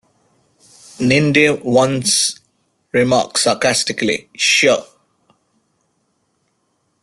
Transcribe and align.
Ninde 0.99 1.61
once 1.63 2.39
remarks 2.91 3.41
sarcastically, 3.43 4.31
Sure! 4.35 4.83